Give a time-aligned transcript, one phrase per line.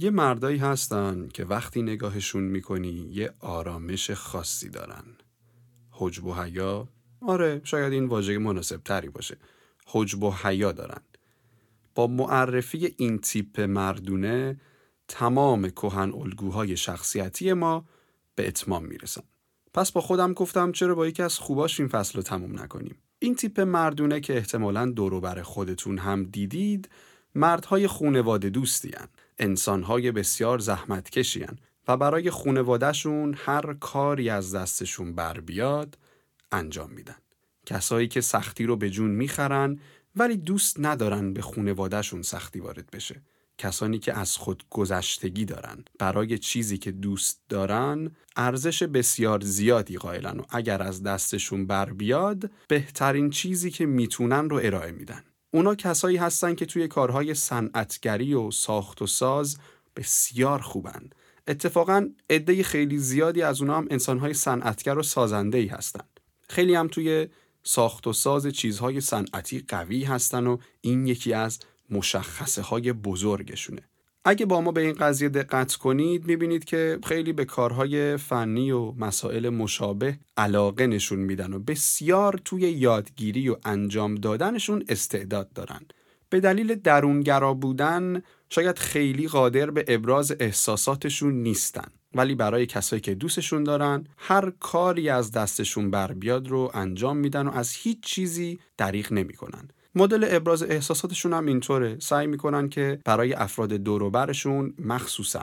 [0.00, 5.04] یه مردایی هستن که وقتی نگاهشون می‌کنی یه آرامش خاصی دارن.
[5.90, 6.88] حجب و حیا
[7.20, 9.36] آره شاید این واژه مناسب تری باشه.
[9.86, 11.00] حجب و حیا دارن.
[11.94, 14.60] با معرفی این تیپ مردونه
[15.08, 17.84] تمام کهن الگوهای شخصیتی ما
[18.34, 19.22] به اتمام می‌رسن.
[19.74, 22.96] پس با خودم گفتم چرا با یکی از خوباش این فصل رو تموم نکنیم.
[23.18, 26.88] این تیپ مردونه که احتمالا دوروبر خودتون هم دیدید
[27.34, 29.08] مردهای خونواده دوستی هن.
[29.40, 31.46] انسانهای بسیار زحمت کشی
[31.88, 35.98] و برای خونوادهشون هر کاری از دستشون بر بیاد
[36.52, 37.16] انجام میدن.
[37.66, 39.78] کسایی که سختی رو به جون می‌خرن
[40.16, 43.22] ولی دوست ندارن به خونوادهشون سختی وارد بشه.
[43.58, 50.38] کسانی که از خود گذشتگی دارن برای چیزی که دوست دارن ارزش بسیار زیادی قائلن
[50.38, 56.16] و اگر از دستشون بر بیاد بهترین چیزی که می‌تونن رو ارائه میدن اونا کسایی
[56.16, 59.58] هستن که توی کارهای صنعتگری و ساخت و ساز
[59.96, 61.10] بسیار خوبن.
[61.48, 66.04] اتفاقا عده خیلی زیادی از اونا هم انسانهای صنعتگر و سازنده ای هستن.
[66.48, 67.28] خیلی هم توی
[67.62, 71.58] ساخت و ساز چیزهای صنعتی قوی هستن و این یکی از
[71.90, 73.89] مشخصه های بزرگشونه.
[74.24, 78.92] اگه با ما به این قضیه دقت کنید می‌بینید که خیلی به کارهای فنی و
[78.92, 85.80] مسائل مشابه علاقه نشون میدن و بسیار توی یادگیری و انجام دادنشون استعداد دارن.
[86.28, 91.88] به دلیل درونگرا بودن شاید خیلی قادر به ابراز احساساتشون نیستن.
[92.14, 97.46] ولی برای کسایی که دوستشون دارن هر کاری از دستشون بر بیاد رو انجام میدن
[97.46, 99.68] و از هیچ چیزی دریغ نمی‌کنن.
[99.94, 101.96] مدل ابراز احساساتشون هم اینطوره.
[101.98, 105.42] سعی می‌کنن که برای افراد دوروبرشون مخصوصا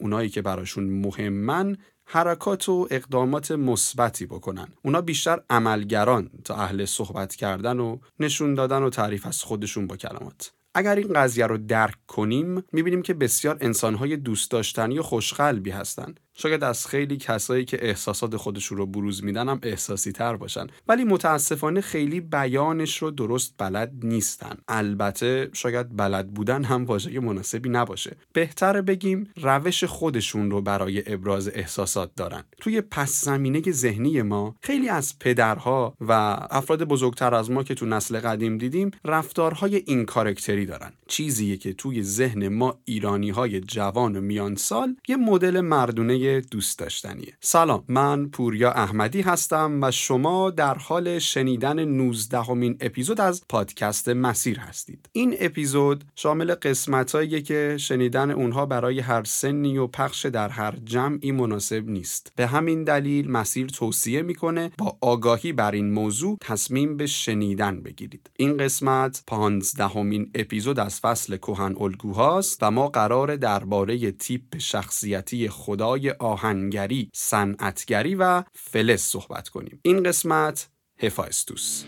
[0.00, 4.68] اونایی که براشون مهمن حرکات و اقدامات مثبتی بکنن.
[4.82, 9.96] اونا بیشتر عملگران تا اهل صحبت کردن و نشون دادن و تعریف از خودشون با
[9.96, 10.52] کلمات.
[10.74, 16.20] اگر این قضیه رو درک کنیم می‌بینیم که بسیار انسانهای دوست داشتنی و خوشقلبی هستند
[16.40, 20.66] شاید از خیلی کسایی که احساسات خودشون رو بروز میدن هم احساسی تر باشن.
[20.88, 24.56] ولی متاسفانه خیلی بیانش رو درست بلد نیستن.
[24.68, 28.16] البته شاید بلد بودن هم واژه مناسبی نباشه.
[28.32, 32.44] بهتر بگیم روش خودشون رو برای ابراز احساسات دارن.
[32.60, 36.12] توی پس زمینه ذهنی ما خیلی از پدرها و
[36.50, 40.92] افراد بزرگتر از ما که تو نسل قدیم دیدیم رفتارهای این کارکتری دارن.
[41.08, 46.78] چیزیه که توی ذهن ما ایرانی های جوان و میان سال یه مدل مردونه دوست
[46.78, 53.44] داشتنیه سلام من پوریا احمدی هستم و شما در حال شنیدن 19 همین اپیزود از
[53.48, 55.08] پادکست مسیر هستید.
[55.12, 61.32] این اپیزود شامل قسمتهایی که شنیدن اونها برای هر سنی و پخش در هر جمعی
[61.32, 62.32] مناسب نیست.
[62.36, 68.30] به همین دلیل مسیر توصیه می‌کنه با آگاهی بر این موضوع تصمیم به شنیدن بگیرید.
[68.36, 76.14] این قسمت پانزدهمین اپیزود از فصل کهن الگوهاست و ما قرار درباره تیپ شخصیتی خدای
[76.18, 79.80] آهنگری، صنعتگری و فلز صحبت کنیم.
[79.82, 80.68] این قسمت
[80.98, 81.84] هفایستوس.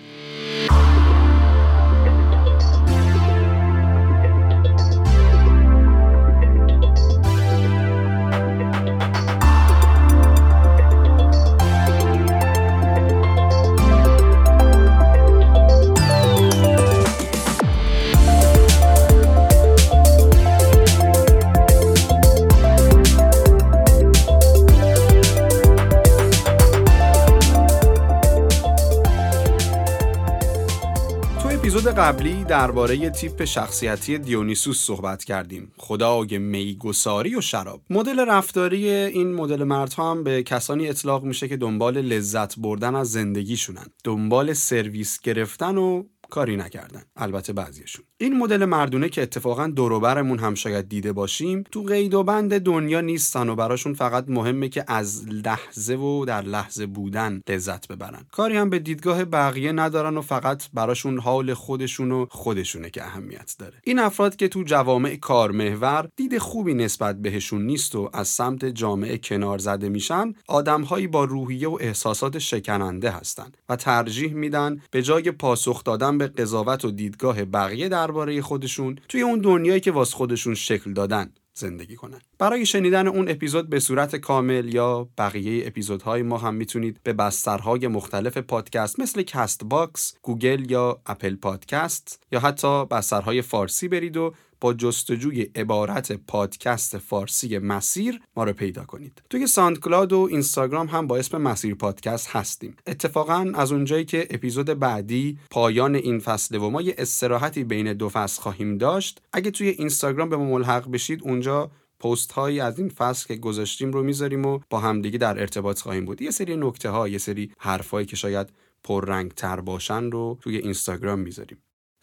[32.01, 35.73] قبلی درباره تیپ شخصیتی دیونیسوس صحبت کردیم.
[35.77, 37.81] خدای میگساری و شراب.
[37.91, 43.13] مدل رفتاری این مدل مردها هم به کسانی اطلاق میشه که دنبال لذت بردن از
[43.13, 43.87] زندگیشونن.
[44.05, 47.03] دنبال سرویس گرفتن و کاری نکردن.
[47.17, 48.05] البته بعضیشون.
[48.19, 53.01] این مدل مردونه که اتفاقا دوروبرمون هم شاید دیده باشیم تو قید و بند دنیا
[53.01, 58.27] نیستن و براشون فقط مهمه که از لحظه و در لحظه بودن لذت ببرن.
[58.33, 63.55] کاری هم به دیدگاه بقیه ندارن و فقط براشون حال خودشون و خودشونه که اهمیت
[63.59, 63.75] داره.
[63.85, 69.19] این افراد که تو جوامع کارمحور دید خوبی نسبت بهشون نیست و از سمت جامعه
[69.19, 75.31] کنار زده میشن آدمهایی با روحیه و احساسات شکننده هستند و ترجیح میدن به جای
[75.31, 80.55] پاسخ دادن به قضاوت و دیدگاه بقیه درباره خودشون توی اون دنیایی که واس خودشون
[80.55, 82.21] شکل دادن زندگی کنن.
[82.39, 87.89] برای شنیدن اون اپیزود به صورت کامل یا بقیه اپیزودهای ما هم می‌تونید به بسترهای
[87.89, 94.75] مختلف پادکست مثل Castbox، گوگل یا Apple Podcast یا حتی بسترهای فارسی برید و با
[94.75, 99.23] جستجوی عبارت پادکست فارسی مسیر ما رو پیدا کنید.
[99.31, 102.77] توی SoundCloud و اینستاگرام هم با اسم مسیر پادکست هستیم.
[102.87, 108.09] اتفاقا از اونجایی که اپیزود بعدی پایان این فصل و ما یه استراحتی بین دو
[108.09, 111.71] فصل خواهیم داشت اگه توی اینستاگرام به ما ملحق بشید اونجا
[112.01, 116.05] پست هایی از این فصل که گذاشتیم رو می‌ذاریم و با همدیگه در ارتباط خواهیم
[116.05, 116.23] بود.
[116.23, 118.53] یه سری نکته ها یه سری حرفایی که شاید
[118.85, 121.59] پررنگ تر باشن رو توی اینستاگرام می‌ذاریم.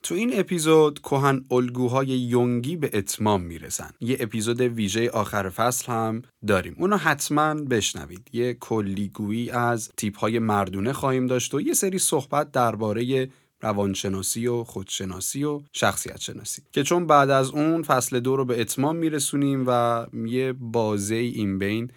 [0.07, 3.89] تو این اپیزود کهن الگوهای یونگی به اتمام می‌رسن.
[4.01, 6.75] یه اپیزود ویژه آخر فصل هم داریم.
[6.77, 8.29] اونو حتما بشنوید.
[8.33, 13.29] یه کلیگویی از تیپ های مردونه خواهیم داشت و یه سری صحبت درباره
[13.61, 18.61] روانشناسی و خودشناسی و شخصیت شناسی که چون بعد از اون فصل دو رو به
[18.61, 21.91] اتمام میرسونیم و یه بازه این بین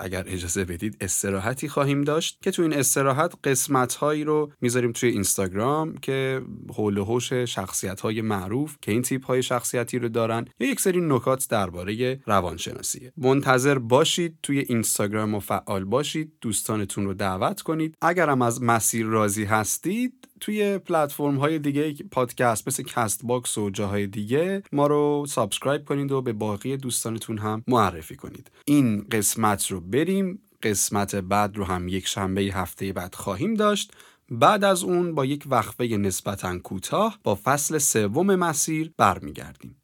[0.00, 5.10] اگر اجازه بدید استراحتی خواهیم داشت که تو این استراحت قسمت هایی رو می‌ذاریم توی
[5.10, 6.42] اینستاگرام که
[6.74, 10.80] حول و حوش شخصیت های معروف که این تیپ های شخصیتی رو دارن یا یک
[10.80, 13.12] سری نکات درباره روانشناسیه.
[13.16, 17.94] منتظر باشید توی اینستاگرام و فعال باشید دوستانتون رو دعوت کنید.
[18.02, 24.62] اگرم از مسیر راضی هستید توی پلتفرم های دیگه پادکست مثل Castbox و جاهای دیگه
[24.72, 28.50] ما رو subscribe کنید و به باقی دوستانتون هم معرفی کنید.
[28.64, 30.38] این قسمت رو بریم.
[30.62, 33.92] قسمت بعد رو هم یک شنبه هفته بعد خواهیم داشت.
[34.30, 39.76] بعد از اون با یک وقفه نسبتا کوتاه با فصل سوم مسیر برمیگردیم.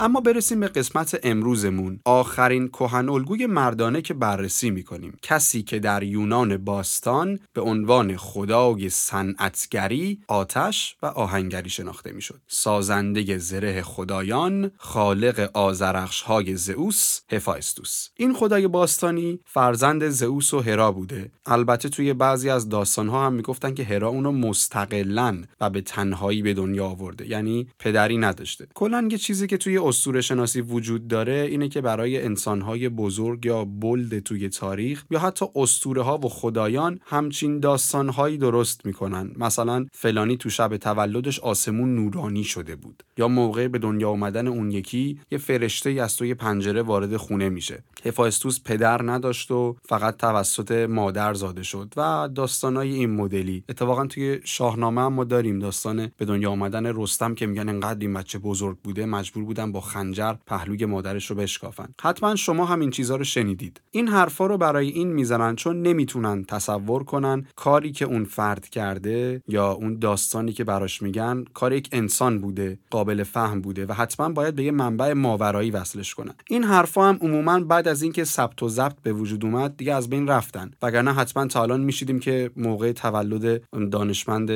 [0.00, 2.00] اما برسیم به قسمت امروزمون.
[2.04, 5.18] آخرین کهن الگوی مردانه که بررسی می‌کنیم.
[5.22, 12.40] کسی که در یونان باستان به عنوان خدای صنعتگری آتش و آهنگری شناخته می‌شد.
[12.48, 20.92] سازنده زره خدایان خالق آزرخش های زئوس هفایستوس این خدای باستانی فرزند زئوس و هرا
[20.92, 21.30] بوده.
[21.46, 26.54] البته توی بعضی از داستانها هم می‌گفتن که هرا اونو مستقلا و به تنهایی به
[26.54, 27.28] دنیا آورده.
[27.28, 28.66] یعنی پدری نداشته.
[28.74, 33.64] کلا یه چیزی که توی اسطوره شناسی وجود داره اینه که برای انسانهای بزرگ یا
[33.64, 39.30] بلد توی تاریخ یا حتی اسطوره ها و خدایان همچین داستانهایی درست می‌کنن.
[39.36, 44.70] مثلا فلانی تو شب تولدش آسمون نورانی شده بود یا موقع به دنیا آمدن اون
[44.70, 47.82] یکی یه فرشته از توی پنجره وارد خونه میشه.
[48.04, 53.64] هفایستوس پدر نداشت و فقط توسط مادر زاده شد و داستانای این مدلی.
[53.68, 58.14] اتفاقا توی شاهنامه هم ما داریم داستان به دنیا آمدن رستم که میگن انقدر این
[58.14, 61.88] بچه بزرگ بوده مجبور بودن با خنجر پهلوی مادرش رو بشکافن.
[62.02, 63.80] حتما شما هم این چیزها رو شنیدید.
[63.90, 69.42] این حرفا رو برای این می‌زنن چون نمی‌تونن تصور کنن کاری که اون فرد کرده
[69.48, 74.28] یا اون داستانی که براش میگن کار یک انسان بوده قابل فهم بوده و حتما
[74.28, 76.34] باید به یه منبع ماورایی وصلش کنن.
[76.48, 80.10] این حرفا هم عموما بعد از اینکه ثبت و ضبط به وجود اومد دیگه از
[80.10, 80.70] بین رفتن.
[80.82, 84.50] وگرنه حتما تا الان میشنیدیم که موقع تولد دانشمند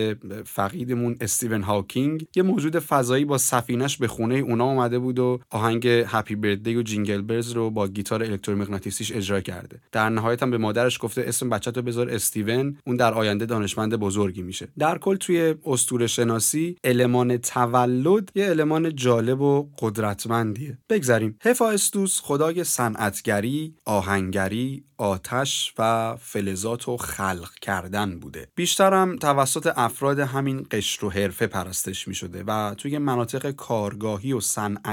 [0.44, 5.86] فقیدمون استیون هاکینگ یه موجود فضایی با سفینش به خونه اونا اومده بود و آهنگ
[5.86, 9.80] Happy Birthday و Jingle Bells رو با گیتار الکترومغناطیسیش اجرا کرده.
[9.92, 13.96] در نهایت هم به مادرش گفته اسم بچه تو بذار استیون اون در آینده دانشمند
[13.96, 14.68] بزرگی میشه.
[14.78, 20.78] در کل توی اسطوره شناسی المان تولد یه المان جالب و قدرتمندیه.
[20.90, 21.38] بگذریم.
[21.44, 28.48] هفایستوس خدای صنعتگری آهنگری آتش و فلزات و خلق کردن بوده.
[28.54, 34.40] بیشترم توسط افراد همین قشر و حرفه پرستش می شده و توی مناطق کارگاهی و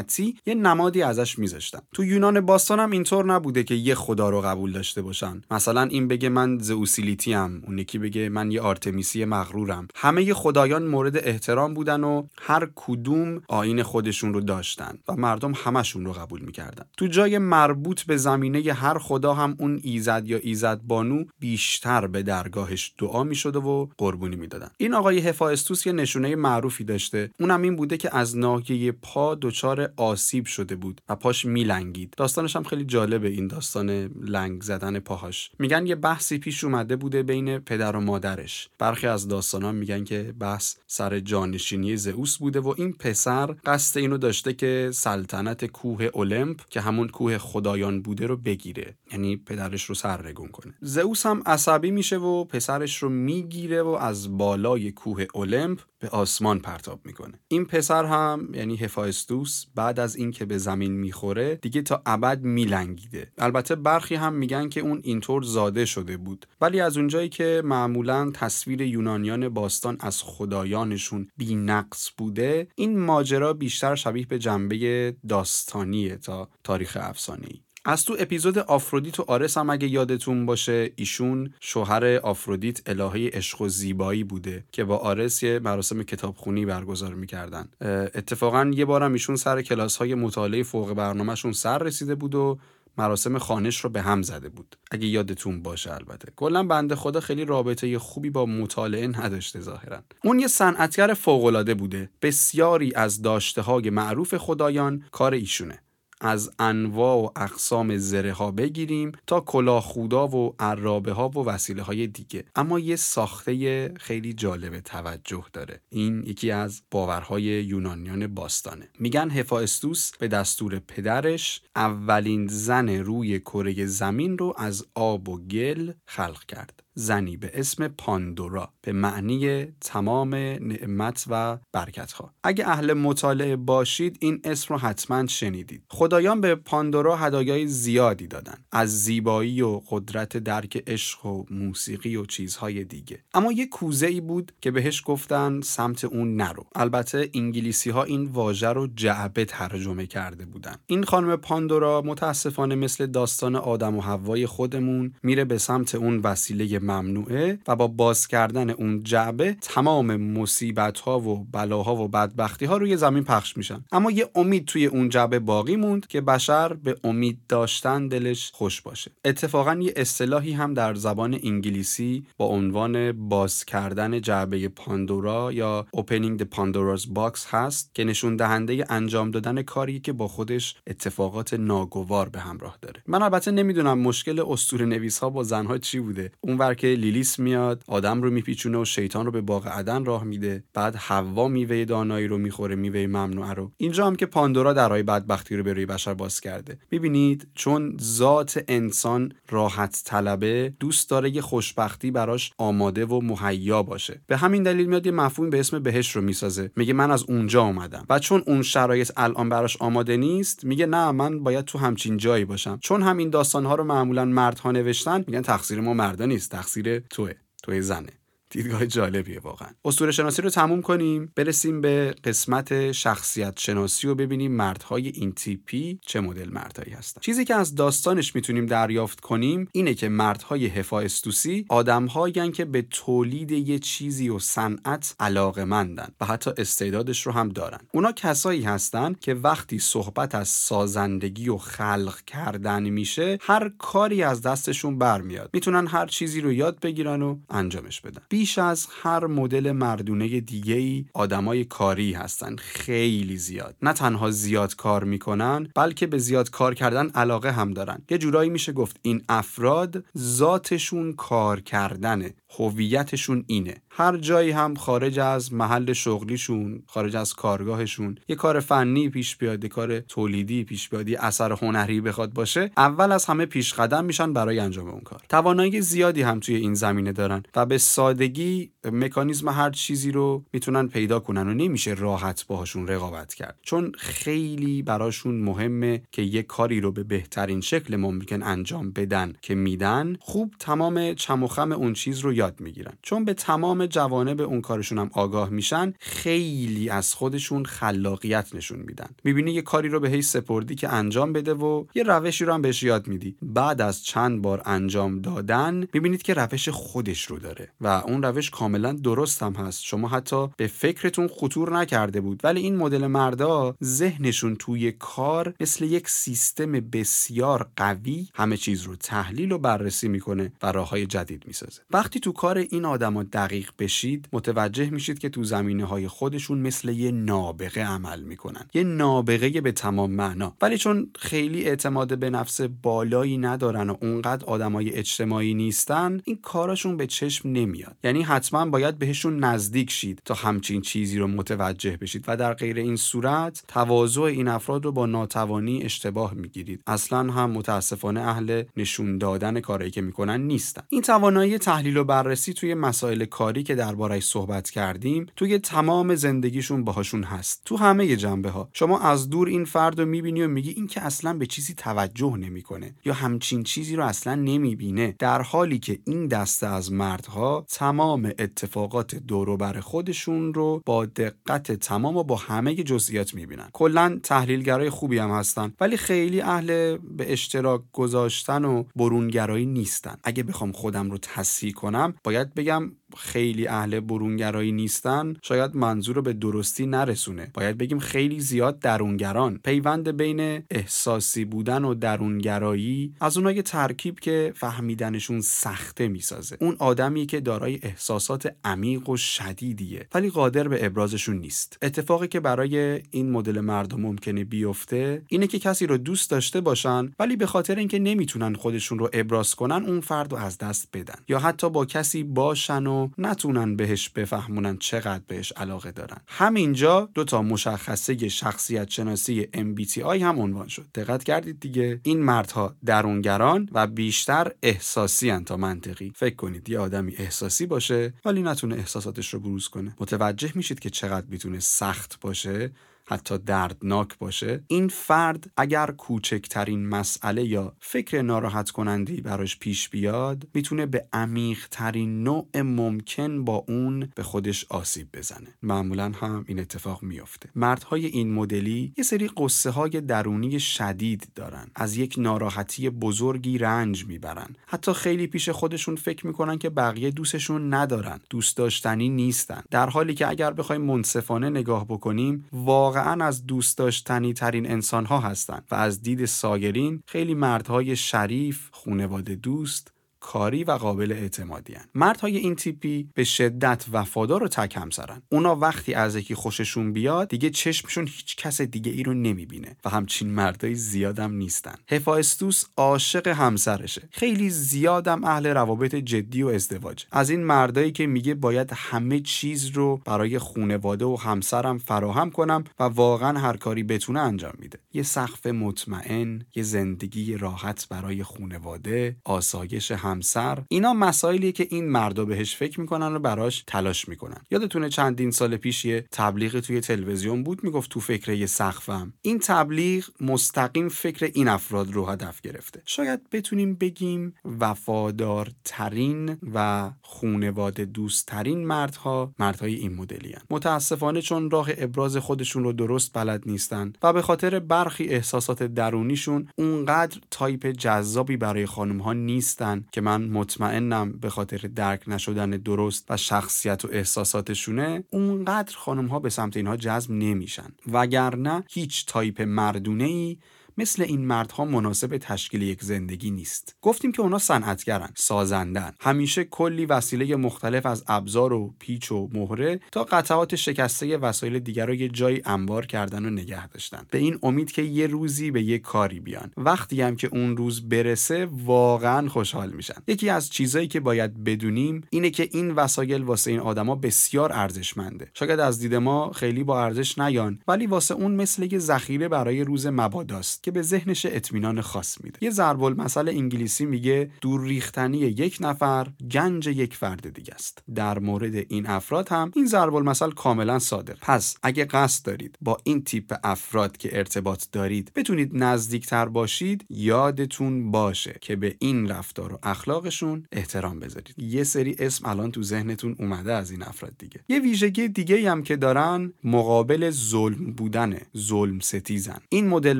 [0.09, 1.79] صنعتی یه نمادی ازش میذاشتن.
[1.93, 5.41] تو یونان باستان هم اینطور نبوده که یه خدا رو قبول داشته باشن.
[5.51, 9.87] مثلا این بگه من زئوسیلیتی ام اون یکی بگه من یه آرتمیسی مغرورم.
[9.95, 16.05] همه خدایان مورد احترام بودن و هر کدوم آین خودشون رو داشتن و مردم همشون
[16.05, 16.85] رو قبول می‌کردن.
[16.97, 22.23] تو جای مربوط به زمینه هر خدا هم اون ایزد یا ایزد بانو بیشتر به
[22.23, 24.69] درگاهش دعا می‌شده و قربونی می‌دادن.
[24.77, 27.31] این آقای هفایستوس یه نشونه معروفی داشته.
[27.39, 32.13] اونم این بوده که از ناحیه پا دچار آسیب شده بود و پاش میلنگید.
[32.17, 33.89] داستانش هم خیلی جالبه این داستان
[34.21, 35.51] لنگ زدن پاهاش.
[35.59, 38.69] میگن یه بحثی پیش اومده بوده بین پدر و مادرش.
[38.79, 44.17] برخی از داستانا میگن که بحث سر جانشینی زئوس بوده و این پسر قصد اینو
[44.17, 48.97] داشته که سلطنت کوه اولمپ که همون کوه خدایان بوده رو بگیره.
[49.11, 50.73] یعنی پدرش رو سرنگون کنه.
[50.81, 56.59] زئوس هم عصبی میشه و پسرش رو می‌گیره و از بالای کوه اولمپ به آسمان
[56.59, 57.39] پرتاب می‌کنه.
[57.47, 63.31] این پسر هم یعنی هفایستوس بعد از اینکه به زمین می‌خوره دیگه تا ابد میلنگیده.
[63.37, 66.45] البته برخی هم میگن که اون اینطور زاده شده بود.
[66.61, 73.53] ولی از اونجایی که معمولا تصویر یونانیان باستان از خدایانشون بی نقص بوده این ماجرا
[73.53, 77.61] بیشتر شبیه به جنبه داستانیه تا تاریخ افسانه‌ای.
[77.89, 83.61] از تو اپیزود آفرودیت و آرس هم اگه یادتون باشه ایشون شوهر آفرودیت الهه عشق
[83.61, 87.69] و زیبایی بوده که با آرس یه مراسم کتابخونی برگزار می‌کردن.
[88.15, 92.59] اتفاقا یه بارم ایشون سر کلاس های مطالعه فوق برنامهشون سر رسیده بود و
[92.97, 94.75] مراسم خانش رو به هم زده بود.
[94.91, 96.31] اگه یادتون باشه البته.
[96.35, 100.03] کلا بنده خدا خیلی رابطه خوبی با مطالعه نداشته ظاهرا.
[100.23, 102.09] اون یه صنعتگر فوقالعاده بوده.
[102.21, 105.79] بسیاری از داشته های معروف خدایان کار ایشونه.
[106.21, 111.83] از انواع و اقسام زره ها بگیریم تا کلاه خودا و عرابه ها و وسیله
[111.83, 112.45] های دیگه.
[112.55, 115.81] اما یه ساخته خیلی جالب توجه داره.
[115.89, 118.89] این یکی از باورهای یونانیان باستانه.
[118.99, 125.91] میگن هفاستوس به دستور پدرش اولین زن روی کره زمین رو از آب و گل
[126.05, 126.83] خلق کرد.
[126.93, 134.17] زنی به اسم پاندورا به معنی تمام نعمت و برکت ها اگه اهل مطالعه باشید
[134.19, 135.83] این اسم رو حتما شنیدید.
[135.89, 138.57] خدایان به پاندورا هدایای زیادی دادن.
[138.71, 143.23] از زیبایی و قدرت درک عشق و موسیقی و چیزهای دیگه.
[143.33, 146.65] اما یه کوزه ای بود که بهش گفتن سمت اون نرو.
[146.75, 150.75] البته انگلیسی ها این واژه رو جعبه ترجمه کرده بودن.
[150.87, 156.78] این خانم پاندورا متاسفانه مثل داستان آدم و حوای خودمون میره به سمت اون وسیله
[156.79, 162.77] ممنوعه و با باز کردن اون جعبه تمام مصیبت ها و بلاها و بدبختی ها
[162.77, 163.83] روی زمین پخش میشن.
[163.91, 168.81] اما یه امید توی اون جعبه باقی موند که بشر به امید داشتن دلش خوش
[168.81, 169.11] باشه.
[169.25, 176.41] اتفاقا یه اصطلاحی هم در زبان انگلیسی با عنوان باز کردن جعبه پاندورا یا opening
[176.41, 182.29] the Pandora's box هست که نشون دهنده انجام دادن کاری که با خودش اتفاقات ناگوار
[182.29, 183.03] به همراه داره.
[183.07, 186.31] من البته نمی‌دونم مشکل اسطوره نویس ها با زنها چی بوده.
[186.41, 190.63] اونور که لیلیس میاد آدم رو میپیچونه و شیطان رو به باغ عدن راه میده.
[190.73, 193.71] بعد حوا میوه دانایی رو می‌خوره میوه ممنوعه رو.
[193.77, 196.77] اینجا هم که پاندورا درهای بدبختی رو به روی بشر باز کرده.
[196.91, 204.21] می‌بینید؟ چون ذات انسان راحت طلبه دوست داره یه خوشبختی براش آماده و مهیا باشه.
[204.27, 206.71] به همین دلیل میاد یه مفهوم به اسم بهش رو می‌سازه.
[206.75, 208.05] میگه من از اونجا اومدم.
[208.09, 212.45] و چون اون شرایط الان براش آماده نیست میگه نه من باید تو همچین جایی
[212.45, 212.77] باشم.
[212.81, 216.51] چون همین داستان ها رو معمولا مردها نوشتن میگن تقصیر ما مردا نیست.
[216.59, 218.18] تقصیر توه توی زنه.
[218.49, 219.69] دیدگاه جالبیه واقعا.
[219.85, 225.99] اسطوره شناسی رو تموم کنیم برسیم به قسمت شخصیت شناسی و ببینیم مردهای این تیپی
[226.05, 227.21] چه مدل مردهایی هستن.
[227.21, 233.51] چیزی که از داستانش می‌تونیم دریافت کنیم اینه که مردهای هفاستوسی آدمهایی که به تولید
[233.51, 237.79] یه چیزی و صنعت علاقمندن و حتی استعدادش رو هم دارن.
[237.93, 244.41] اونا کسایی هستن که وقتی صحبت از سازندگی و خلق کردن میشه هر کاری از
[244.41, 245.49] دستشون برمیاد.
[245.53, 248.21] می‌تونن هر چیزی رو یاد بگیرن و انجامش بدن.
[248.39, 253.75] بیش از هر مدل مردونه دیگه ای آدمای کاری هستن خیلی زیاد.
[253.81, 258.01] نه تنها زیاد کار می‌کنن بلکه به زیاد کار کردن علاقه هم دارن.
[258.09, 263.75] یه جورایی میشه گفت این افراد ذاتشون کار کردنه هویتشون اینه.
[263.91, 269.65] هر جایی هم خارج از محل شغلیشون خارج از کارگاهشون یه کار فنی پیش بیاد
[269.65, 274.59] کار تولیدی پیش بیاد اثر هنری بخواد باشه اول از همه پیش قدم میشن برای
[274.59, 275.21] انجام اون کار.
[275.29, 280.87] توانایی زیادی هم توی این زمینه دارن و به سادگی مکانیزم هر چیزی رو می‌تونن
[280.87, 283.59] پیدا کنن و نمیشه راحت باهاشون رقابت کرد.
[283.61, 289.55] چون خیلی براشون مهمه که یه کاری رو به بهترین شکل ممکن انجام بدن که
[289.55, 290.15] میدن.
[290.19, 292.93] خوب تمام چم و خم اون چیز رو یاد می‌گیرن.
[293.01, 299.09] چون به تمام جوانب اون کارشون هم آگاه میشن خیلی از خودشون خلاقیت نشون میدن.
[299.23, 302.61] می‌بینی یه کاری رو به هی سپردی که انجام بده و یه روشی رو هم
[302.61, 303.35] بهش یاد میدی.
[303.41, 308.49] بعد از چند بار انجام دادن می‌بینید که روش خودش رو داره و اون روش
[308.49, 309.83] کاملا درست هم هست.
[309.83, 312.41] شما حتی به فکرتون خطور نکرده بود.
[312.43, 318.95] ولی این مدل مردا ذهنشون توی کار مثل یک سیستم بسیار قوی همه چیز رو
[318.95, 321.81] تحلیل و بررسی می‌کنه و راههای جدید می‌سازه.
[321.91, 326.89] وقتی تو کار این آدما دقیق بشید متوجه میشید که تو زمینه های خودشون مثل
[326.89, 328.65] یه نابغه عمل می‌کنن.
[328.73, 330.55] یه نابغه به تمام معنا.
[330.61, 336.97] ولی چون خیلی اعتماد به نفس بالایی ندارن و اونقدر آدمای اجتماعی نیستن این کارشون
[336.97, 337.95] به چشم نمیاد.
[338.03, 342.77] یعنی حتما باید بهشون نزدیک شید تا همچین چیزی رو متوجه بشید و در غیر
[342.77, 346.83] این صورت تواضع این افراد رو با ناتوانی اشتباه می‌گیرید.
[346.87, 350.81] اصلا هم متاسفانه اهل نشون دادن کاری که می‌کنن نیستن.
[350.89, 356.83] این توانایی تحلیل و بررسی توی مسائل کاری که دربارش صحبت کردیم توی تمام زندگیشون
[356.83, 360.69] باهاشون هست تو همه جنبه ها شما از دور این فرد رو می‌بینی و میگی
[360.69, 365.15] این که اصلا به چیزی توجه نمی‌کنه یا همچین چیزی رو اصلا نمی‌بینه.
[365.19, 371.71] در حالی که این دسته از مردها تمام اتفاقات دور بر خودشون رو با دقت
[371.71, 373.69] تمام و با همه جزئیات می‌بینن.
[373.73, 380.17] کلا تحلیلگرای خوبی هم هستن ولی خیلی اهل به اشتراک گذاشتن و برونگرایی نیستن.
[380.23, 386.21] اگه بخوام خودم رو تصحیح کنم باید بگم خیلی اهل برونگرایی نیستن شاید منظور رو
[386.21, 387.51] به درستی نرسونه.
[387.53, 389.59] باید بگیم خیلی زیاد درونگران.
[389.63, 396.57] پیوند بین احساسی بودن و درونگرایی از اونای ترکیب که فهمیدنشون سخته می‌سازه.
[396.61, 401.77] اون آدمی که دارای احساسات عمیق و شدیدیه ولی قادر به ابرازشون نیست.
[401.81, 407.11] اتفاقی که برای این مدل مردم ممکنه بیفته اینه که کسی رو دوست داشته باشن
[407.19, 411.19] ولی به خاطر اینکه نمی‌تونن خودشون رو ابراز کنن اون فرد رو از دست بدن.
[411.27, 412.87] یا حتی با کسی باشن
[413.17, 416.17] نتونن بهش بفهمونن چقدر بهش علاقه دارن.
[416.27, 420.85] همینجا دو تا مشخصه شخصیت شناسی MBTI هم عنوان شد.
[420.95, 426.13] دقت کردید دیگه؟ این مردها درونگران و بیشتر احساسی تا منطقی.
[426.15, 429.95] فکر کنید یه آدمی احساسی باشه ولی نتونه احساساتش رو بروز کنه.
[429.99, 432.71] متوجه میشید که چقدر می‌تونه سخت باشه؟
[433.09, 440.47] حتی دردناک باشه این فرد اگر کوچکترین مسئله یا فکر ناراحت کنندی براش پیش بیاد
[440.53, 445.47] می‌تونه به عمیق ترین نوع ممکن با اون به خودش آسیب بزنه.
[445.63, 447.49] معمولا هم این اتفاق میافته.
[447.55, 451.67] مردهای این مدلی یه سری قصه های درونی شدید دارن.
[451.75, 454.55] از یک ناراحتی بزرگی رنج می‌برن.
[454.67, 458.19] حتی خیلی پیش خودشون فکر می‌کنن که بقیه دوستشون ندارن.
[458.29, 459.61] دوست داشتنی نیستن.
[459.71, 465.05] در حالی که اگر بخوایم منصفانه نگاه بکنیم واقعا واقعا از دوست داشتنی ترین انسان
[465.05, 471.73] ها هستند و از دید ساگرین خیلی مردهای شریف، خونواده دوست کاری و قابل اعتمادی
[471.73, 471.85] هن.
[471.95, 475.21] مردهای این تیپی به شدت وفادار و تک همسرن.
[475.29, 479.89] اونا وقتی از یکی خوششون بیاد دیگه چشمشون هیچ کس دیگه ای رو نمی‌بینه و
[479.89, 481.75] همچین مردای زیادم نیستن.
[481.89, 484.09] هفاستوس عاشق همسرشه.
[484.11, 487.05] خیلی زیادم اهل روابط جدی و ازدواج.
[487.11, 492.63] از این مردایی که میگه باید همه چیز رو برای خونواده و همسرم فراهم کنم
[492.79, 494.79] و واقعا هر کاری بتونه انجام میده.
[494.93, 501.89] یه سقف مطمئن یه زندگی راحت برای خونواده آسایش هم همسر اینا مسائلیه که این
[501.89, 504.41] مردا بهش فکر می‌کنن و براش تلاش می‌کنن.
[504.51, 509.13] یادتونه چندین سال پیش یه تبلیغ توی تلویزیون بود می‌گفت تو فکر یه سقفم.
[509.21, 512.81] این تبلیغ مستقیم فکر این افراد رو هدف گرفته.
[512.85, 520.41] شاید بتونیم بگیم وفادارترین و خونواده دوستترین مردها مردهای این مدلی هن.
[520.49, 526.47] متاسفانه چون راه ابراز خودشون رو درست بلد نیستن و به خاطر برخی احساسات درونیشون
[526.55, 533.05] اونقدر تایپ جذابی برای خانم ها نیستن که من مطمئنم به خاطر درک نشدن درست
[533.09, 537.71] و شخصیت و احساساتشونه اونقدر خانم ها به سمت اینها جذب نمیشن.
[537.91, 540.37] وگرنه هیچ تایپ مردونه ای
[540.79, 543.75] مثل این مردها مناسب تشکیل یک زندگی نیست.
[543.81, 545.93] گفتیم که اونا صنعتگرن سازندن.
[545.99, 551.85] همیشه کلی وسیله مختلف از ابزار و پیچ و مهره تا قطعات شکسته وسایل دیگر
[551.85, 554.05] رو یه جایی انبار کردن و نگه داشتن.
[554.11, 556.51] به این امید که یه روزی به یه کاری بیان.
[556.57, 560.01] وقتی هم که اون روز برسه واقعا خوشحال میشن.
[560.07, 565.27] یکی از چیزایی که باید بدونیم اینه که این وسایل واسه این آدما بسیار ارزشمنده.
[565.33, 569.63] شاید از دید ما خیلی با ارزش نیان ولی واسه اون مثل یه ذخیره برای
[569.63, 572.39] روز مباداست به ذهنش اطمینان خاص میده.
[572.41, 577.83] یه ضرب المثل انگلیسی میگه دور ریختنی یک نفر گنج یک فرد دیگه است.
[577.95, 581.17] در مورد این افراد هم این ضرب المثل کاملا صادق.
[581.21, 587.91] پس اگه قصد دارید با این تیپ افراد که ارتباط دارید بتونید نزدیکتر باشید یادتون
[587.91, 591.35] باشه که به این رفتار و اخلاقشون احترام بذارید.
[591.37, 594.39] یه سری اسم الان تو ذهنتون اومده از این افراد دیگه.
[594.49, 599.39] یه ویژگی دیگه هم که دارن مقابل ظلم بودنه ظلم ستیزن.
[599.49, 599.99] این مدل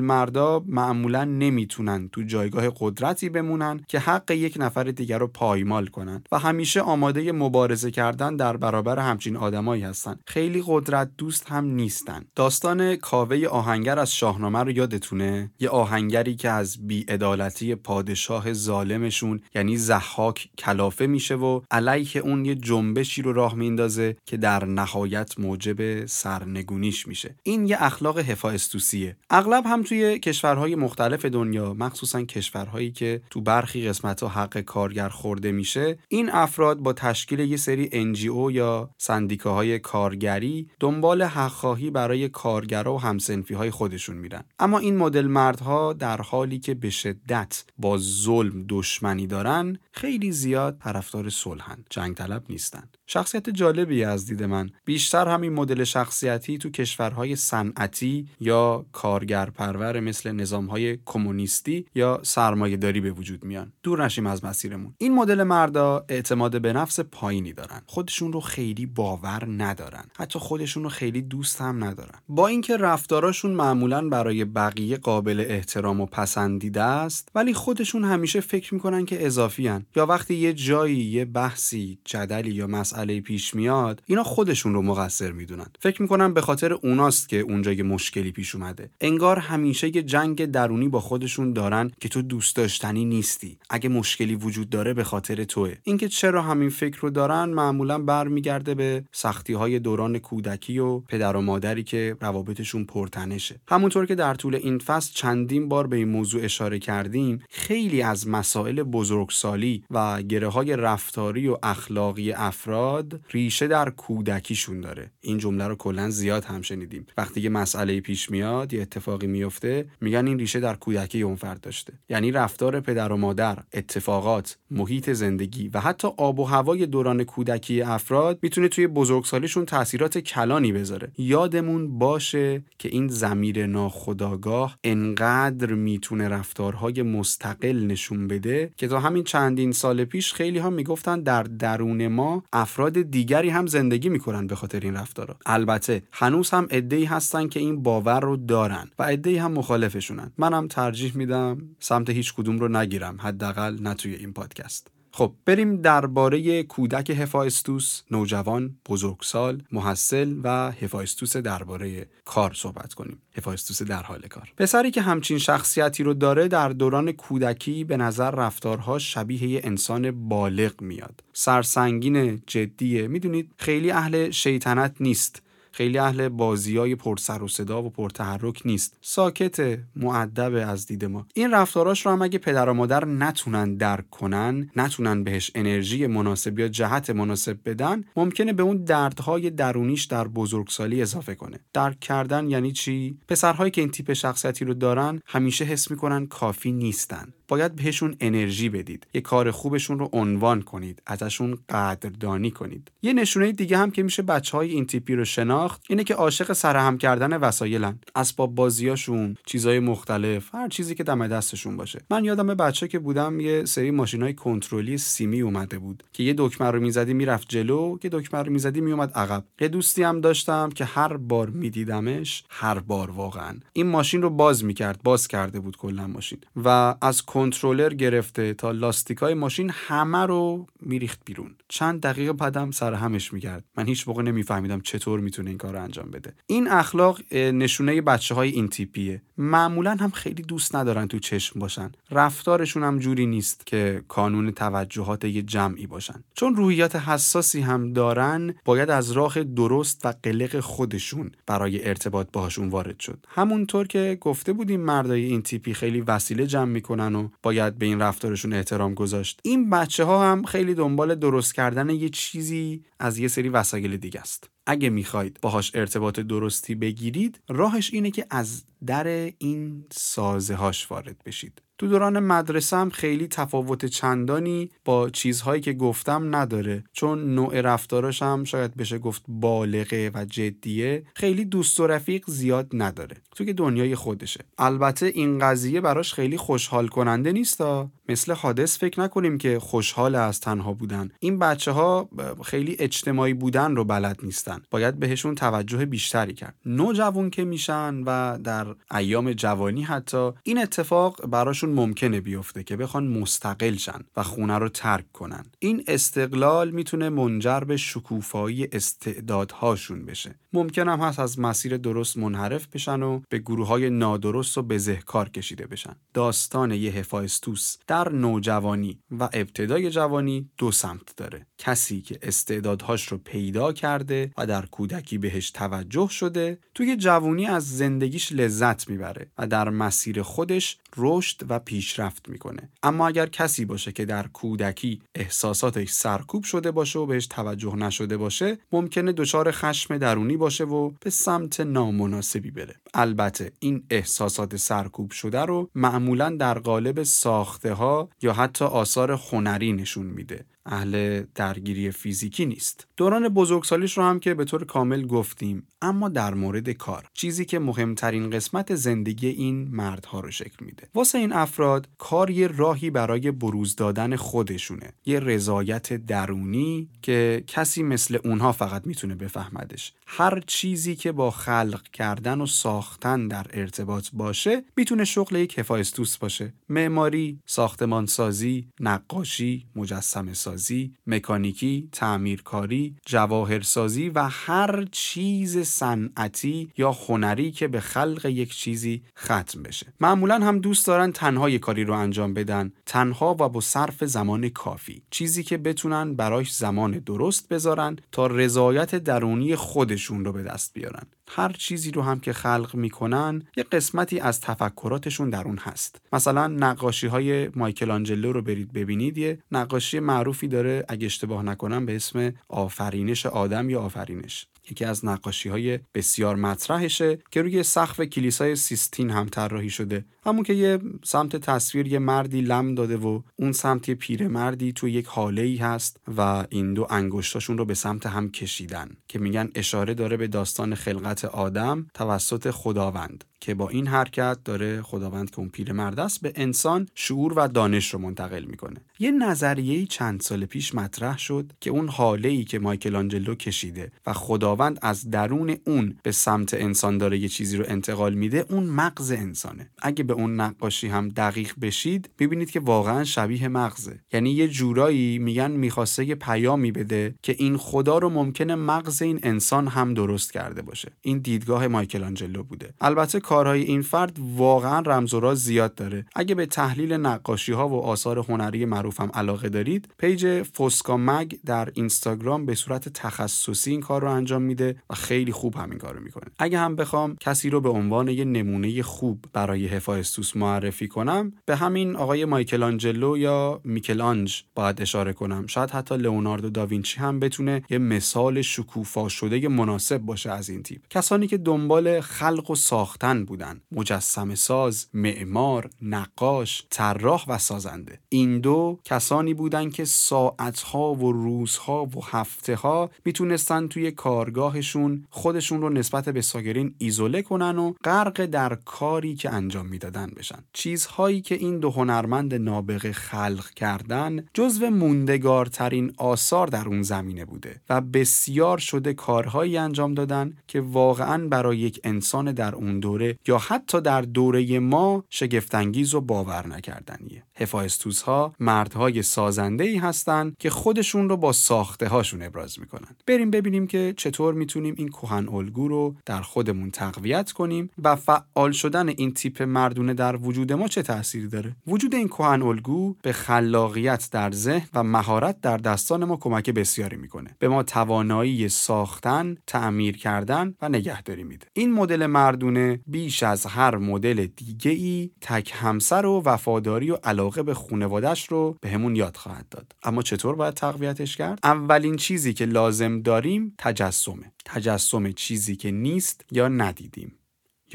[0.00, 6.22] مردا معمولا نمی‌تونن تو جایگاه قدرتی بمونن که حق یک نفر دیگر رو پایمال کنن.
[6.32, 10.16] و همیشه آماده مبارزه کردن در برابر همچین آدمایی هستن.
[10.26, 12.24] خیلی قدرت دوست هم نیستن.
[12.34, 19.76] داستان کاوه آهنگر از شاهنامه رو یادتونه؟ یه آهنگری که از بیعدالتی پادشاه ظالمشون یعنی
[19.76, 26.06] زحاک کلافه میشه و علیه اون یه جنبشی رو راه میندازه که در نهایت موجب
[26.06, 27.34] سرنگونیش میشه.
[27.42, 33.88] این یه اخلاق هفاستوسیه اغلب هم توی کشورهای مختلف دنیا مخصوصا کشورهایی که تو برخی
[33.88, 39.78] قسمت ها حق کارگر خورده میشه این افراد با تشکیل یه سری NGO یا سندیکاهای
[39.78, 44.44] کارگری دنبال حقخواهی برای کارگرا و همسنفی های خودشون میرن.
[44.58, 50.78] اما این مدل مردها در حالی که به شدت با ظلم دشمنی دارن خیلی زیاد
[50.84, 52.88] طرفدار صلحن جنگ طلب نیستن.
[53.06, 54.70] شخصیت جالبی از دید من.
[54.84, 63.10] بیشتر همین مدل شخصیتی تو کشورهای صنعتی یا کارگرپرور مثل نظامهای کمونیستی یا سرمایهداری به
[63.10, 63.72] وجود میان.
[63.82, 64.94] دور نشیم از مسیرمون.
[64.98, 67.82] این مدل مردا اعتماد به نفس پایینی دارن.
[67.86, 70.04] خودشون رو خیلی باور ندارن.
[70.16, 72.18] حتی خودشون رو خیلی دوست هم ندارن.
[72.28, 78.74] با اینکه رفتاراشون معمولا برای بقیه قابل احترام و پسندیده است ولی خودشون همیشه فکر
[78.74, 84.22] می‌کنن که اضافی یا وقتی یه جایی یه بحثی جدلی یا مسئله پیش میاد اینا
[84.22, 85.66] خودشون رو مقصر می‌دونن.
[85.80, 88.90] فکر می‌کنن به خاطر اوناست که اونجا یه مشکلی پیش اومده.
[89.00, 93.58] انگار همیشه یه جنگ درونی با خودشون دارن که تو دوست داشتنی نیستی.
[93.70, 95.74] اگه مشکلی وجود داره به خاطر توه.
[95.82, 101.36] اینکه چرا همین فکر رو دارن معمولا برمیگرده به سختی های دوران کودکی و پدر
[101.36, 103.60] و مادری که روابطشون پرتنشه.
[103.68, 108.28] همونطور که در طول این فصل چندین بار به این موضوع اشاره کردیم خیلی از
[108.28, 115.10] مسائل بزرگسالی و گره های رفتاری و اخلاقی افراد ریشه در کودکیشون داره.
[115.20, 117.06] این جمله رو کلا زیاد هم شنیدیم.
[117.18, 121.60] وقتی یه مسئله پیش میاد یه اتفاقی میفته میگن این ریشه در کودکی اون فرد
[121.60, 121.92] داشته.
[122.08, 127.82] یعنی رفتار پدر و مادر اتفاقات محیط زندگی و حتی آب و هوای دوران کودکی
[127.82, 131.12] افراد می‌تونه توی بزرگسالیشون تاثیرات کلانی بذاره.
[131.18, 139.24] یادمون باشه که این زمیر ناخداگاه انقدر می‌تونه رفتارهای مستقل نشون بده که تا همین
[139.24, 144.54] چندین سال پیش خیلی ها می‌گفتن در درون ما افراد دیگری هم زندگی می‌کنن به
[144.54, 145.36] خاطر این رفتارا.
[145.46, 149.52] البته هنوز هم عده‌ای هستن که این باور رو دارن و عده‌ای هم
[150.00, 154.90] مخالفشونن منم ترجیح میدم سمت هیچ کدوم رو نگیرم حداقل نه توی این پادکست.
[155.12, 163.22] خب بریم درباره کودک هفایستوس نوجوان بزرگسال محصل و هفایستوس درباره کار صحبت کنیم.
[163.36, 164.52] هفایستوس در حال کار.
[164.56, 170.82] پسری که همچین شخصیتی رو داره در دوران کودکی به نظر رفتارها شبیه انسان بالغ
[170.82, 171.24] میاد.
[171.32, 173.08] سرسنگین جدیه.
[173.08, 175.42] می‌دونید خیلی اهل شیطنت نیست.
[175.72, 178.98] خیلی اهل بازی های پر سر و صدا و پرتحرک نیست.
[179.00, 181.26] ساکت معدب از دید ما.
[181.34, 186.58] این رفتاراش رو هم اگه پدر و مادر نتونن درک کنن نتونن بهش انرژی مناسب
[186.58, 191.60] یا جهت مناسب بدن ممکنه به اون دردهای درونیش در بزرگسالی اضافه کنه.
[191.72, 196.72] درک کردن یعنی چی؟ پسرهایی که این تیپ شخصیتی رو دارن همیشه حس می‌کنن کافی
[196.72, 197.32] نیستن.
[197.50, 199.06] باید بهشون انرژی بدید.
[199.14, 201.02] یه کار خوبشون رو عنوان کنید.
[201.06, 202.90] ازشون قدردانی کنید.
[203.02, 206.52] یه نشونه دیگه هم که میشه بچه های این تیپی رو شناخت اینه که عاشق
[206.52, 207.98] سرهم کردن وسایلن.
[208.14, 212.00] اسباب بازیاشون چیزای مختلف هر چیزی که دم دستشون باشه.
[212.10, 216.70] من یادم بچه که بودم یه سری ماشینای کنترلی سیمی اومده بود که یه دکمه
[216.70, 217.98] رو می‌زدی می‌رفت جلو.
[217.98, 219.44] که دکمه رو می‌زدی میومد عقب.
[219.60, 223.56] یه دوستی هم داشتم که هر بار میدیدمش هر بار واقعا.
[223.72, 226.38] این ماشین رو باز می‌کرد باز کرده بود کلا ماشین.
[226.64, 231.54] و از کنترلر گرفته تا لاستیکای ماشین همه رو میریخت بیرون.
[231.68, 233.64] چند دقیقه بعدم سر همش میگرد.
[233.76, 236.32] من هیچ موقع نمیفهمیدم چطور می‌تونه این کار رو انجام بده.
[236.46, 239.22] این اخلاق نشونه بچه های این تیپیه.
[239.38, 241.92] معمولا هم خیلی دوست ندارن تو چشم باشن.
[242.10, 246.24] رفتارشون هم جوری نیست که کانون توجهات یه جمعی باشن.
[246.34, 252.68] چون روحیات حساسی هم دارن باید از راه درست و قلق خودشون برای ارتباط باهاشون
[252.68, 253.26] وارد شد.
[253.28, 258.00] همونطور که گفته بودیم مردای این تیپی خیلی وسیله جمع می‌کنن و باید به این
[258.00, 259.40] رفتارشون احترام گذاشت.
[259.42, 264.20] این بچه ها هم خیلی دنبال درست کردن یه چیزی از یه سری وسایل دیگه
[264.20, 264.50] است.
[264.66, 269.06] اگه می‌خواید باهاش ارتباط درستی بگیرید راهش اینه که از در
[269.38, 271.62] این سازه هاش وارد بشید.
[271.80, 276.84] تو دوران مدرسه هم خیلی تفاوت چندانی با چیزهایی که گفتم نداره.
[276.92, 282.68] چون نوع رفتاراش هم شاید بشه گفت بالغه و جدیه خیلی دوست و رفیق زیاد
[282.72, 283.16] نداره.
[283.36, 284.40] تو که دنیای خودشه.
[284.58, 290.40] البته این قضیه براش خیلی خوشحال کننده نیستا؟ مثل حادث فکر نکنیم که خوشحال از
[290.40, 291.10] تنها بودن.
[291.20, 292.08] این بچه ها
[292.44, 294.62] خیلی اجتماعی بودن رو بلد نیستن.
[294.70, 296.54] باید بهشون توجه بیشتری کرد.
[296.66, 303.06] نوجوان که میشن و در ایام جوانی حتی این اتفاق براشون ممکنه بیفته که بخوان
[303.06, 305.44] مستقل شن و خونه رو ترک کنن.
[305.58, 310.34] این استقلال می‌تونه منجر به شکوفایی استعدادهاشون بشه.
[310.52, 315.28] ممکن هم هست از مسیر درست منحرف بشن و به گروه های نادرست و بزهکار
[315.28, 315.96] کشیده بشن.
[316.14, 321.46] داستان یه هفایستوس در در نوجوانی و ابتدای جوانی دو سمت داره.
[321.58, 327.76] کسی که استعدادهاش رو پیدا کرده و در کودکی بهش توجه شده توی جوانی از
[327.76, 332.70] زندگیش لذت می‌بره و در مسیر خودش رشد و پیشرفت می‌کنه.
[332.82, 338.16] اما اگر کسی باشه که در کودکی احساساتش سرکوب شده باشه و بهش توجه نشده
[338.16, 342.74] باشه ممکنه دچار خشم درونی باشه و به سمت نامناسبی بره.
[342.94, 347.89] البته این احساسات سرکوب شده رو معمولا در قالب ساخته ها
[348.22, 350.44] یا حتی آثار هنری نشون میده.
[350.70, 352.86] اهل درگیری فیزیکی نیست.
[352.96, 357.06] دوران بزرگسالیش رو هم که به طور کامل گفتیم اما در مورد کار.
[357.14, 360.88] چیزی که مهمترین قسمت زندگی این مردها رو شکل میده.
[360.94, 364.92] واسه این افراد کار یه راهی برای بروز دادن خودشونه.
[365.06, 369.92] یه رضایت درونی که کسی مثل اونها فقط می‌تونه بفهمدش.
[370.06, 376.16] هر چیزی که با خلق کردن و ساختن در ارتباط باشه می‌تونه شغل یک هفایستوس
[376.16, 376.52] باشه.
[376.68, 380.59] معماری ساختمانسازی نقاشی مجسمه سازی
[381.06, 389.62] مکانیکی تعمیرکاری جواهرسازی و هر چیز صنعتی یا هنری که به خلق یک چیزی ختم
[389.62, 389.86] بشه.
[390.00, 394.48] معمولا هم دوست دارن تنها یک کاری رو انجام بدن تنها و با صرف زمان
[394.48, 395.02] کافی.
[395.10, 401.06] چیزی که بتونن براش زمان درست بذارن تا رضایت درونی خودشون رو به دست بیارن.
[401.32, 406.00] هر چیزی رو هم که خلق می‌کنن یه قسمتی از تفکراتشون در اون هست.
[406.12, 411.86] مثلا نقاشی های مایکل آنجلو رو برید ببینید یه نقاشی معروفی داره اگه اشتباه نکنم
[411.86, 414.46] به اسم آفرینش آدم یا آفرینش.
[414.70, 420.04] یکی از نقاشی های بسیار مطرحشه که روی سقف کلیسای سیستین هم طراحی شده.
[420.26, 424.88] همون که یه سمت تصویر یه مردی لم داده و اون سمت یه پیرمردی تو
[424.88, 429.50] یک حاله ای هست و این دو انگشتاشون رو به سمت هم کشیدن که میگن
[429.54, 433.24] اشاره داره به داستان خلقت آدم توسط خداوند.
[433.40, 437.94] که با این حرکت داره خداوند که اون پیرمرد است به انسان شعور و دانش
[437.94, 438.80] رو منتقل می‌کنه.
[438.98, 443.92] یه نظریه چند سال پیش مطرح شد که اون هاله ای که مایکل آنجلو کشیده
[444.06, 448.64] و خداوند از درون اون به سمت انسان داره یه چیزی رو انتقال میده اون
[448.64, 449.70] مغز انسانه.
[449.82, 454.00] اگه به اون نقاشی هم دقیق بشید ببینید که واقعا شبیه مغزه.
[454.12, 459.20] یعنی یه جورایی میگن می‌خواسته یه پیامی بده که این خدا رو ممکنه مغز این
[459.22, 460.92] انسان هم درست کرده باشه.
[461.00, 462.74] این دیدگاه مایکل آنجلو بوده.
[462.80, 466.06] البته کارهای این فرد واقعا رمز و راز زیاد داره.
[466.14, 471.32] اگه به تحلیل نقاشی ها و آثار هنری معروف هم علاقه دارید page فوسکا مگ
[471.46, 475.98] در اینستاگرام به صورت تخصصی این کار رو انجام میده و خیلی خوب همین کار
[475.98, 476.24] می‌کنه.
[476.38, 481.56] اگه هم بخوام کسی رو به عنوان یه نمونه خوب برای هفایستوس معرفی کنم به
[481.56, 485.46] همین آقای مایکل آنجلو یا میکلانج باید اشاره کنم.
[485.46, 490.80] شاید حتی لئوناردو داوینچی هم بتونه یه مثال شکوفا شده مناسب باشه از این تیپ.
[490.90, 493.60] کسانی که دنبال خلق و ساختن بودن.
[493.72, 497.98] مجسم ساز معمار نقاش طراح و سازنده.
[498.08, 505.60] این دو کسانی بودن که ساعتها و روزها و هفته ها می‌تونستن توی کارگاهشون خودشون
[505.62, 510.38] رو نسبت به ساگرین ایزوله کنن و غرق در کاری که انجام می‌دادن بشن.
[510.52, 517.60] چیزهایی که این دو هنرمند نابغه خلق کردن جزو موندگارترین آثار در اون زمینه بوده
[517.68, 523.38] و بسیار شده کارهایی انجام دادن که واقعا برای یک انسان در اون دوره یا
[523.38, 527.22] حتی در دوره ما شگفتانگیز و باور نکردنیه.
[527.36, 532.96] هفایستوس ها مردهای سازنده ای هستند که خودشون رو با ساخته هاشون ابراز می‌کنن.
[533.06, 538.52] بریم ببینیم که چطور می‌تونیم این کهن الگو رو در خودمون تقویت کنیم و فعال
[538.52, 543.12] شدن این تیپ مردونه در وجود ما چه تأثیری داره؟ وجود این کهن الگو به
[543.12, 547.36] خلاقیت در ذهن و مهارت در دستان ما کمک بسیاری می‌کنه.
[547.38, 551.46] به ما توانایی ساختن تعمیر کردن و نگهداری میده.
[551.52, 557.42] این مدل مردونه بیش از هر مدل دیگه ای تک همسر و وفاداری و علاقه
[557.42, 559.72] به خونوادش رو بهمون یاد خواهد داد.
[559.82, 564.32] اما چطور باید تقویتش کرد؟ اولین چیزی که لازم داریم تجسمه.
[564.44, 567.18] تجسم چیزی که نیست یا ندیدیم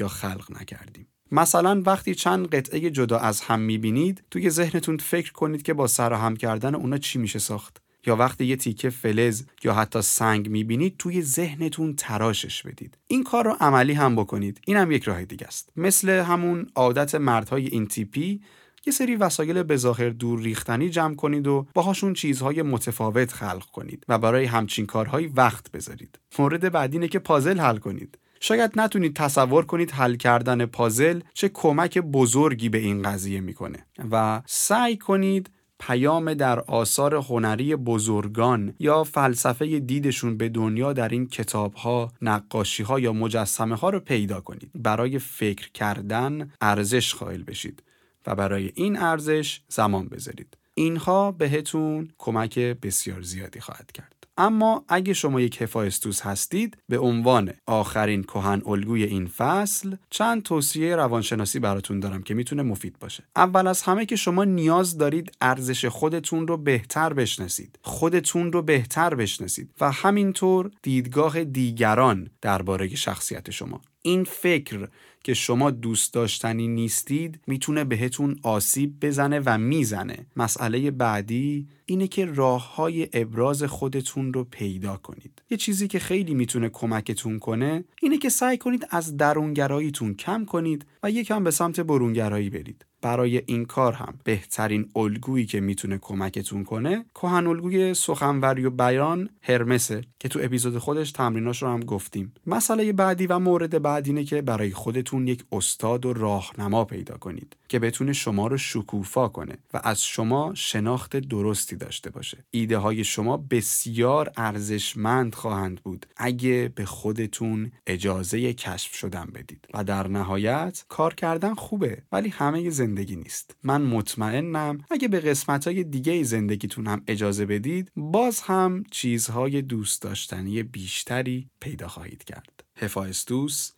[0.00, 1.06] یا خلق نکردیم.
[1.30, 6.36] مثلا وقتی چند قطعه جدا از هم می‌بینید توی ذهنتون فکر کنید که با سرهم
[6.36, 11.22] کردن اونا چی میشه ساخت؟ یا وقتی یه تیکه فلز یا حتی سنگ می‌بینید توی
[11.22, 12.98] ذهنتون تراشش بدید.
[13.08, 14.60] این کار رو عملی هم بکنید.
[14.66, 15.70] این هم یک راه دیگه است.
[15.76, 18.40] مثل همون عادت مردهای این تیپی
[18.86, 24.04] یه سری وسایل به ظاهر دور ریختنی جمع کنید و باهاشون چیزهای متفاوت خلق کنید
[24.08, 26.18] و برای همچین کارهایی وقت بذارید.
[26.38, 28.18] مورد بعدی اینه که پازل حل کنید.
[28.40, 34.42] شاید نتونید تصور کنید حل کردن پازل چه کمک بزرگی به این قضیه می‌کنه و
[34.46, 41.74] سعی کنید پیام در آثار هنری بزرگان یا فلسفه دیدشون به دنیا در این کتاب
[41.74, 44.70] ها، نقاشی ها یا مجسمه ها رو پیدا کنید.
[44.74, 47.82] برای فکر کردن ارزش قائل بشید
[48.26, 50.56] و برای این ارزش زمان بذارید.
[50.74, 54.15] اینها بهتون کمک بسیار زیادی خواهد کرد.
[54.38, 60.96] اما اگه شما یک هفایستوس هستید به عنوان آخرین کهن الگوی این فصل چند توصیه
[60.96, 63.24] روانشناسی براتون دارم که می‌تونه مفید باشه.
[63.36, 67.78] اول از همه که شما نیاز دارید ارزش خودتون رو بهتر بشناسید.
[67.82, 73.82] خودتون رو بهتر بشناسید و همینطور دیدگاه دیگران درباره شخصیت شما.
[74.02, 74.88] این فکر
[75.26, 80.26] که شما دوست داشتنی نیستید می‌تونه بهتون آسیب بزنه و می‌زنه.
[80.36, 85.42] مسئله بعدی اینه که راه های ابراز خودتون رو پیدا کنید.
[85.50, 90.86] یه چیزی که خیلی می‌تونه کمکتون کنه اینه که سعی کنید از درونگراییتون کم کنید
[91.02, 92.86] و یکم به سمت برونگرایی برید.
[93.02, 99.28] برای این کار هم بهترین الگویی که می‌تونه کمکتون کنه کهن الگوی سخنوری و بیان
[99.42, 102.32] هرمسه که تو اپیزود خودش تمریناش رو هم گفتیم.
[102.46, 104.70] مسئله بعدی و مورد بعد اینه که برای
[105.16, 110.04] خودتون یک استاد و راهنما پیدا کنید که بتونه شما رو شکوفا کنه و از
[110.04, 112.44] شما شناخت درستی داشته باشه.
[112.50, 119.66] ایده های شما بسیار ارزشمند خواهند بود اگه به خودتون اجازه کشف شدن بدید.
[119.74, 123.56] و در نهایت کار کردن خوبه ولی همه زندگی نیست.
[123.62, 130.02] من مطمئنم اگه به قسمت های دیگه زندگیتون هم اجازه بدید باز هم چیزهای دوست
[130.02, 132.64] داشتنی بیشتری پیدا خواهید کرد.
[132.76, 133.75] هفایستوس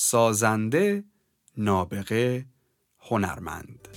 [0.00, 1.04] سازنده
[1.56, 2.46] نابغه
[3.00, 3.88] هنرمند.